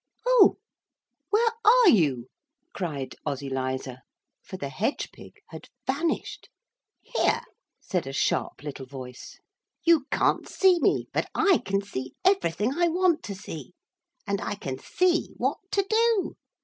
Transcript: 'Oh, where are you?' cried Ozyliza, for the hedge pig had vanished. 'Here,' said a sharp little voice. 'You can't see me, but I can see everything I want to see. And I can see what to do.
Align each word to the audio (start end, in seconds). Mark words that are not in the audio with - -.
'Oh, 0.25 0.57
where 1.29 1.51
are 1.63 1.87
you?' 1.89 2.25
cried 2.73 3.13
Ozyliza, 3.23 3.99
for 4.41 4.57
the 4.57 4.69
hedge 4.69 5.11
pig 5.11 5.33
had 5.49 5.69
vanished. 5.85 6.49
'Here,' 7.03 7.43
said 7.79 8.07
a 8.07 8.11
sharp 8.11 8.63
little 8.63 8.87
voice. 8.87 9.37
'You 9.85 10.05
can't 10.11 10.47
see 10.49 10.79
me, 10.79 11.05
but 11.13 11.29
I 11.35 11.59
can 11.63 11.83
see 11.83 12.15
everything 12.25 12.73
I 12.73 12.87
want 12.87 13.21
to 13.25 13.35
see. 13.35 13.75
And 14.25 14.41
I 14.41 14.55
can 14.55 14.79
see 14.79 15.35
what 15.37 15.59
to 15.69 15.85
do. 15.87 16.35